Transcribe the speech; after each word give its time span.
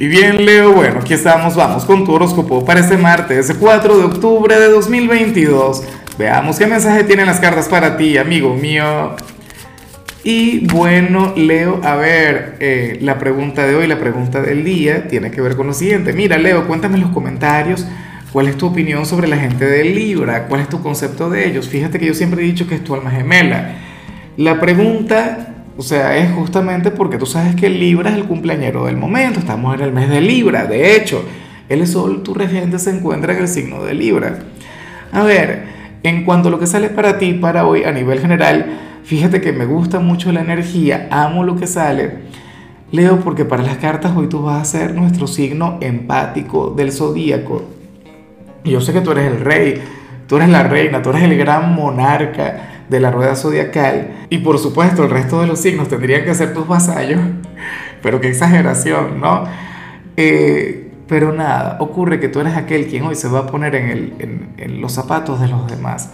Y 0.00 0.06
bien, 0.06 0.46
Leo, 0.46 0.74
bueno, 0.74 1.00
aquí 1.00 1.12
estamos, 1.12 1.56
vamos 1.56 1.84
con 1.84 2.04
tu 2.04 2.12
horóscopo 2.12 2.64
para 2.64 2.78
este 2.78 2.96
martes 2.96 3.52
4 3.58 3.98
de 3.98 4.04
octubre 4.04 4.56
de 4.56 4.68
2022. 4.68 5.82
Veamos 6.16 6.56
qué 6.56 6.68
mensaje 6.68 7.02
tienen 7.02 7.26
las 7.26 7.40
cartas 7.40 7.66
para 7.66 7.96
ti, 7.96 8.16
amigo 8.16 8.54
mío. 8.54 9.16
Y 10.22 10.64
bueno, 10.68 11.32
Leo, 11.34 11.80
a 11.82 11.96
ver, 11.96 12.58
eh, 12.60 12.98
la 13.00 13.18
pregunta 13.18 13.66
de 13.66 13.74
hoy, 13.74 13.88
la 13.88 13.98
pregunta 13.98 14.40
del 14.40 14.62
día, 14.62 15.08
tiene 15.08 15.32
que 15.32 15.40
ver 15.40 15.56
con 15.56 15.66
lo 15.66 15.74
siguiente. 15.74 16.12
Mira, 16.12 16.38
Leo, 16.38 16.68
cuéntame 16.68 16.94
en 16.94 17.00
los 17.00 17.10
comentarios 17.10 17.84
cuál 18.32 18.46
es 18.46 18.56
tu 18.56 18.68
opinión 18.68 19.04
sobre 19.04 19.26
la 19.26 19.36
gente 19.36 19.64
de 19.64 19.82
Libra, 19.82 20.46
cuál 20.46 20.60
es 20.60 20.68
tu 20.68 20.80
concepto 20.80 21.28
de 21.28 21.44
ellos. 21.44 21.68
Fíjate 21.68 21.98
que 21.98 22.06
yo 22.06 22.14
siempre 22.14 22.42
he 22.42 22.44
dicho 22.44 22.68
que 22.68 22.76
es 22.76 22.84
tu 22.84 22.94
alma 22.94 23.10
gemela. 23.10 23.74
La 24.36 24.60
pregunta 24.60 25.57
o 25.78 25.82
sea, 25.82 26.18
es 26.18 26.32
justamente 26.32 26.90
porque 26.90 27.18
tú 27.18 27.24
sabes 27.24 27.54
que 27.54 27.70
Libra 27.70 28.10
es 28.10 28.16
el 28.16 28.24
cumpleañero 28.24 28.86
del 28.86 28.96
momento, 28.96 29.38
estamos 29.38 29.76
en 29.76 29.82
el 29.82 29.92
mes 29.92 30.10
de 30.10 30.20
Libra, 30.20 30.66
de 30.66 30.96
hecho, 30.96 31.22
el 31.68 31.86
Sol, 31.86 32.24
tu 32.24 32.34
regente, 32.34 32.80
se 32.80 32.90
encuentra 32.90 33.32
en 33.32 33.42
el 33.42 33.46
signo 33.46 33.84
de 33.84 33.94
Libra. 33.94 34.40
A 35.12 35.22
ver, 35.22 35.66
en 36.02 36.24
cuanto 36.24 36.48
a 36.48 36.50
lo 36.50 36.58
que 36.58 36.66
sale 36.66 36.88
para 36.88 37.18
ti, 37.18 37.32
para 37.34 37.64
hoy, 37.64 37.84
a 37.84 37.92
nivel 37.92 38.18
general, 38.18 38.66
fíjate 39.04 39.40
que 39.40 39.52
me 39.52 39.66
gusta 39.66 40.00
mucho 40.00 40.32
la 40.32 40.40
energía, 40.40 41.06
amo 41.12 41.44
lo 41.44 41.54
que 41.54 41.68
sale. 41.68 42.22
Leo, 42.90 43.20
porque 43.20 43.44
para 43.44 43.62
las 43.62 43.76
cartas 43.76 44.16
hoy 44.16 44.28
tú 44.28 44.42
vas 44.42 44.60
a 44.60 44.64
ser 44.64 44.96
nuestro 44.96 45.28
signo 45.28 45.78
empático 45.80 46.74
del 46.76 46.90
zodíaco. 46.90 47.62
Yo 48.64 48.80
sé 48.80 48.92
que 48.92 49.00
tú 49.00 49.12
eres 49.12 49.30
el 49.30 49.40
rey, 49.42 49.80
tú 50.26 50.38
eres 50.38 50.48
la 50.48 50.64
reina, 50.64 51.02
tú 51.02 51.10
eres 51.10 51.22
el 51.22 51.38
gran 51.38 51.72
monarca 51.72 52.77
de 52.88 53.00
la 53.00 53.10
rueda 53.10 53.36
zodiacal. 53.36 54.26
Y 54.30 54.38
por 54.38 54.58
supuesto, 54.58 55.04
el 55.04 55.10
resto 55.10 55.40
de 55.40 55.46
los 55.46 55.60
signos 55.60 55.88
tendrían 55.88 56.24
que 56.24 56.34
ser 56.34 56.54
tus 56.54 56.66
vasallos. 56.66 57.20
Pero 58.02 58.20
qué 58.20 58.28
exageración, 58.28 59.20
¿no? 59.20 59.44
Eh, 60.16 60.84
pero 61.08 61.32
nada, 61.32 61.78
ocurre 61.80 62.20
que 62.20 62.28
tú 62.28 62.40
eres 62.40 62.54
aquel 62.54 62.86
quien 62.86 63.04
hoy 63.04 63.14
se 63.14 63.28
va 63.28 63.40
a 63.40 63.46
poner 63.46 63.74
en, 63.74 63.88
el, 63.88 64.50
en, 64.58 64.80
los 64.80 64.92
zapatos 64.92 65.40
de 65.40 65.48
los 65.48 65.66
demás. 65.66 66.10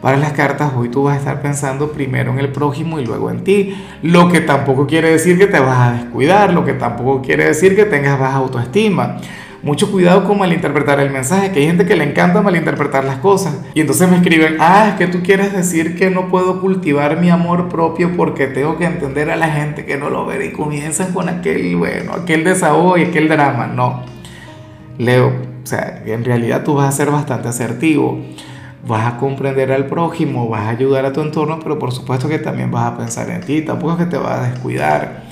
Para 0.00 0.16
las 0.16 0.32
cartas, 0.32 0.72
hoy 0.76 0.88
tú 0.88 1.04
vas 1.04 1.14
a 1.14 1.18
estar 1.18 1.40
pensando 1.40 1.92
primero 1.92 2.32
en 2.32 2.40
el 2.40 2.50
prójimo 2.50 2.98
y 2.98 3.06
luego 3.06 3.30
en 3.30 3.44
ti. 3.44 3.76
Lo 4.02 4.28
que 4.28 4.40
tampoco 4.40 4.88
quiere 4.88 5.10
decir 5.10 5.38
que 5.38 5.46
te 5.46 5.60
vas 5.60 5.78
a 5.78 5.92
descuidar, 5.92 6.52
lo 6.52 6.64
que 6.64 6.72
tampoco 6.72 7.22
quiere 7.22 7.44
decir 7.44 7.76
que 7.76 7.84
tengas 7.84 8.18
baja 8.18 8.38
autoestima 8.38 9.18
mucho 9.64 9.90
cuidado 9.90 10.24
con 10.24 10.38
malinterpretar 10.38 11.00
el 11.00 11.10
mensaje, 11.10 11.50
que 11.50 11.60
hay 11.60 11.66
gente 11.66 11.86
que 11.86 11.96
le 11.96 12.04
encanta 12.04 12.42
malinterpretar 12.42 13.02
las 13.04 13.16
cosas. 13.16 13.56
Y 13.72 13.80
entonces 13.80 14.10
me 14.10 14.16
escriben, 14.16 14.56
ah, 14.60 14.88
es 14.90 14.94
que 14.96 15.06
tú 15.06 15.22
quieres 15.22 15.54
decir 15.54 15.96
que 15.96 16.10
no 16.10 16.28
puedo 16.28 16.60
cultivar 16.60 17.18
mi 17.18 17.30
amor 17.30 17.70
propio 17.70 18.14
porque 18.14 18.46
tengo 18.46 18.76
que 18.76 18.84
entender 18.84 19.30
a 19.30 19.36
la 19.36 19.48
gente 19.48 19.86
que 19.86 19.96
no 19.96 20.10
lo 20.10 20.26
ve 20.26 20.46
y 20.46 20.52
comienzas 20.52 21.08
con 21.08 21.30
aquel, 21.30 21.76
bueno, 21.76 22.12
aquel 22.12 22.44
desahogo 22.44 22.98
y 22.98 23.04
aquel 23.04 23.26
drama. 23.26 23.66
No, 23.66 24.02
Leo, 24.98 25.28
o 25.28 25.66
sea, 25.66 26.02
en 26.04 26.24
realidad 26.24 26.62
tú 26.62 26.74
vas 26.74 26.90
a 26.90 26.92
ser 26.92 27.10
bastante 27.10 27.48
asertivo. 27.48 28.20
Vas 28.86 29.14
a 29.14 29.16
comprender 29.16 29.72
al 29.72 29.86
prójimo, 29.86 30.46
vas 30.46 30.64
a 30.66 30.68
ayudar 30.68 31.06
a 31.06 31.12
tu 31.14 31.22
entorno, 31.22 31.58
pero 31.58 31.78
por 31.78 31.90
supuesto 31.90 32.28
que 32.28 32.38
también 32.38 32.70
vas 32.70 32.92
a 32.92 32.98
pensar 32.98 33.30
en 33.30 33.40
ti, 33.40 33.62
tampoco 33.62 33.94
es 33.94 33.98
que 34.00 34.04
te 34.04 34.18
vas 34.18 34.40
a 34.40 34.50
descuidar. 34.50 35.22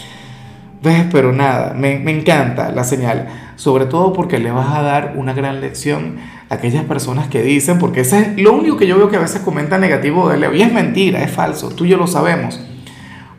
¿Ves? 0.82 1.04
Pero 1.12 1.32
nada, 1.34 1.74
me 1.74 2.10
encanta 2.10 2.70
la 2.70 2.82
señal 2.82 3.28
sobre 3.62 3.86
todo 3.86 4.12
porque 4.12 4.40
le 4.40 4.50
vas 4.50 4.74
a 4.74 4.82
dar 4.82 5.14
una 5.16 5.34
gran 5.34 5.60
lección 5.60 6.16
a 6.48 6.54
aquellas 6.56 6.84
personas 6.84 7.28
que 7.28 7.44
dicen, 7.44 7.78
porque 7.78 8.00
eso 8.00 8.16
es 8.16 8.36
lo 8.36 8.54
único 8.54 8.76
que 8.76 8.88
yo 8.88 8.98
veo 8.98 9.08
que 9.08 9.14
a 9.14 9.20
veces 9.20 9.40
comentan 9.42 9.82
negativo 9.82 10.28
de 10.28 10.36
Leo, 10.36 10.52
y 10.52 10.62
es 10.62 10.72
mentira, 10.72 11.22
es 11.22 11.30
falso, 11.30 11.68
tú 11.68 11.84
y 11.84 11.90
yo 11.90 11.96
lo 11.96 12.08
sabemos. 12.08 12.60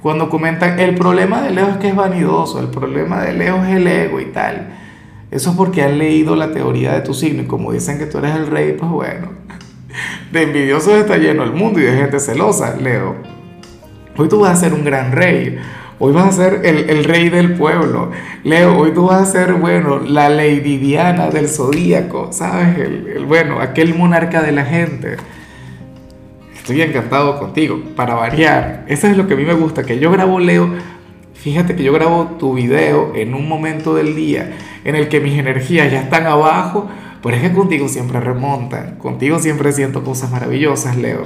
Cuando 0.01 0.29
comentan, 0.29 0.79
el 0.79 0.95
problema 0.95 1.41
de 1.41 1.51
Leo 1.51 1.67
es 1.67 1.75
que 1.75 1.89
es 1.89 1.95
vanidoso, 1.97 2.61
el 2.61 2.67
problema 2.67 3.21
de 3.21 3.33
Leo 3.33 3.65
es 3.65 3.75
el 3.75 3.85
ego 3.85 4.21
y 4.21 4.27
tal. 4.27 4.69
Eso 5.29 5.49
es 5.49 5.57
porque 5.57 5.83
han 5.83 5.97
leído 5.97 6.37
la 6.37 6.53
teoría 6.53 6.93
de 6.93 7.01
tu 7.01 7.13
signo 7.13 7.41
y 7.41 7.45
como 7.45 7.73
dicen 7.73 7.99
que 7.99 8.05
tú 8.05 8.19
eres 8.19 8.33
el 8.33 8.47
rey, 8.47 8.77
pues 8.79 8.89
bueno, 8.89 9.27
de 10.31 10.41
envidiosos 10.41 10.93
está 10.93 11.17
lleno 11.17 11.43
el 11.43 11.51
mundo 11.51 11.81
y 11.81 11.83
de 11.83 11.97
gente 11.97 12.21
celosa, 12.21 12.77
Leo. 12.77 13.17
Hoy 14.15 14.29
tú 14.29 14.39
vas 14.39 14.51
a 14.51 14.55
ser 14.55 14.73
un 14.73 14.85
gran 14.85 15.11
rey, 15.11 15.57
Hoy 16.05 16.11
vas 16.11 16.37
a 16.37 16.43
ser 16.43 16.65
el, 16.65 17.05
rey 17.05 17.29
del 17.29 17.53
pueblo. 17.53 18.11
Leo, 18.43 18.77
hoy 18.77 18.91
tú 18.91 19.05
vas 19.05 19.21
a 19.21 19.31
ser, 19.31 19.53
bueno, 19.53 19.99
la 19.99 20.27
Lady 20.27 20.75
Diana 20.75 21.29
del 21.29 21.47
zodíaco, 21.47 22.33
¿sabes? 22.33 22.77
El, 22.77 23.23
bueno, 23.25 23.61
aquel 23.61 23.95
monarca 23.95 24.41
de 24.41 24.51
la 24.51 24.65
gente. 24.65 25.15
Estoy 26.53 26.81
encantado 26.81 27.39
contigo, 27.39 27.81
para 27.95 28.15
variar. 28.15 28.83
Eso 28.89 29.07
es 29.07 29.15
lo 29.15 29.27
que 29.27 29.35
a 29.35 29.37
mí 29.37 29.45
me 29.45 29.53
gusta, 29.53 29.83
que 29.83 29.97
yo 29.97 30.11
grabo, 30.11 30.41
Leo, 30.41 30.73
fíjate 31.35 31.73
que 31.73 31.85
yo 31.85 31.93
grabo 31.93 32.35
tu 32.37 32.53
video 32.53 33.13
en 33.15 33.33
un 33.33 33.47
momento 33.47 33.95
del 33.95 34.13
día 34.13 34.57
en 34.83 34.95
el 34.95 35.07
que 35.07 35.21
mis 35.21 35.39
energías 35.39 35.89
ya 35.89 36.01
están 36.01 36.27
abajo, 36.27 36.89
pero 37.21 37.37
es 37.37 37.41
que 37.41 37.53
contigo 37.53 37.87
siempre 37.87 38.19
remontan, 38.19 38.97
contigo 38.97 39.39
siempre 39.39 39.71
siento 39.71 40.03
cosas 40.03 40.31
maravillosas, 40.31 40.97
Leo. 40.97 41.25